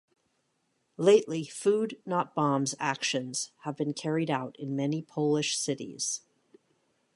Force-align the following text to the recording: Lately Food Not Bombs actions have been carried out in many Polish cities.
Lately 0.97 1.43
Food 1.45 2.01
Not 2.07 2.33
Bombs 2.33 2.73
actions 2.79 3.51
have 3.65 3.77
been 3.77 3.93
carried 3.93 4.31
out 4.31 4.55
in 4.57 4.75
many 4.75 5.03
Polish 5.03 5.55
cities. 5.59 6.21